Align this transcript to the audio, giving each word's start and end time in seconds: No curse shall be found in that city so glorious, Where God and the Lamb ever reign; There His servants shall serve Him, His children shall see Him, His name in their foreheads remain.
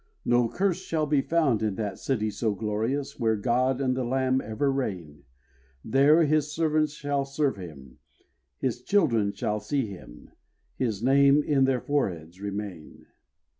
No 0.25 0.49
curse 0.49 0.79
shall 0.81 1.05
be 1.05 1.21
found 1.21 1.61
in 1.61 1.75
that 1.75 1.99
city 1.99 2.31
so 2.31 2.55
glorious, 2.55 3.19
Where 3.19 3.35
God 3.35 3.79
and 3.79 3.95
the 3.95 4.03
Lamb 4.03 4.41
ever 4.43 4.71
reign; 4.71 5.25
There 5.85 6.23
His 6.23 6.51
servants 6.51 6.93
shall 6.93 7.23
serve 7.23 7.57
Him, 7.57 7.99
His 8.57 8.81
children 8.81 9.31
shall 9.31 9.59
see 9.59 9.85
Him, 9.85 10.31
His 10.75 11.03
name 11.03 11.43
in 11.43 11.65
their 11.65 11.81
foreheads 11.81 12.41
remain. 12.41 13.05